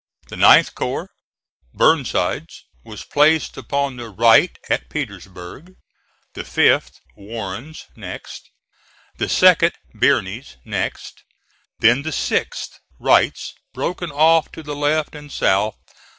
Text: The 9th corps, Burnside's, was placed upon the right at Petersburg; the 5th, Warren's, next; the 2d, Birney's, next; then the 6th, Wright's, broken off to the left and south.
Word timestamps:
The 0.29 0.35
9th 0.35 0.73
corps, 0.73 1.09
Burnside's, 1.75 2.65
was 2.83 3.03
placed 3.03 3.55
upon 3.55 3.97
the 3.97 4.09
right 4.09 4.57
at 4.67 4.89
Petersburg; 4.89 5.75
the 6.33 6.41
5th, 6.41 6.93
Warren's, 7.15 7.85
next; 7.95 8.49
the 9.19 9.25
2d, 9.25 9.73
Birney's, 9.93 10.57
next; 10.65 11.21
then 11.81 12.01
the 12.01 12.09
6th, 12.09 12.79
Wright's, 12.99 13.53
broken 13.75 14.09
off 14.09 14.51
to 14.53 14.63
the 14.63 14.75
left 14.75 15.13
and 15.13 15.31
south. 15.31 15.75